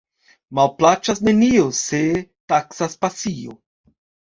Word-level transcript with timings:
Malplaĉas 0.59 1.21
nenio, 1.29 1.67
se 1.83 2.03
taksas 2.55 3.01
pasio. 3.07 3.61